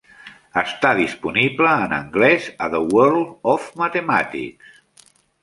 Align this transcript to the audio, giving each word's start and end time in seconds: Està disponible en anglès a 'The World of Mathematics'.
Està 0.59 0.93
disponible 0.99 1.73
en 1.81 1.93
anglès 1.97 2.47
a 2.65 2.71
'The 2.75 2.81
World 2.95 3.53
of 3.53 3.69
Mathematics'. 3.83 4.75